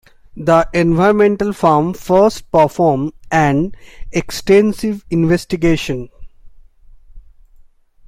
[0.35, 3.73] The environmental firm first performs an
[4.11, 6.09] extensive investigation.